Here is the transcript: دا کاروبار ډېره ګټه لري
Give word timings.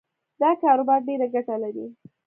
دا 0.41 0.49
کاروبار 0.61 0.99
ډېره 1.07 1.27
ګټه 1.33 1.55
لري 1.63 1.85